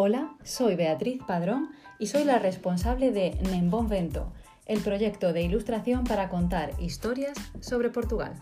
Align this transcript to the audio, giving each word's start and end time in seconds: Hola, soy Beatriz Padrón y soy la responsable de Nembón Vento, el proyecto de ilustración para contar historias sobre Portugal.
Hola, 0.00 0.36
soy 0.44 0.76
Beatriz 0.76 1.20
Padrón 1.26 1.70
y 1.98 2.06
soy 2.06 2.22
la 2.22 2.38
responsable 2.38 3.10
de 3.10 3.36
Nembón 3.50 3.88
Vento, 3.88 4.32
el 4.66 4.78
proyecto 4.78 5.32
de 5.32 5.42
ilustración 5.42 6.04
para 6.04 6.28
contar 6.28 6.70
historias 6.80 7.36
sobre 7.58 7.90
Portugal. 7.90 8.36